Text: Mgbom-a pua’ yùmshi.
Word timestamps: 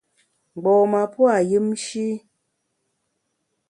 Mgbom-a 0.53 1.03
pua’ 1.13 1.35
yùmshi. 1.51 2.05